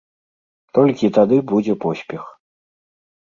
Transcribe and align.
Толькі 0.77 1.09
тады 1.17 1.37
будзе 1.51 1.73
поспех. 1.85 2.23